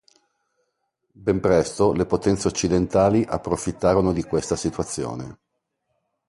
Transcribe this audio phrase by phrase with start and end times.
[1.27, 5.37] Ben presto le potenze occidentali approfittarono di questa situazione.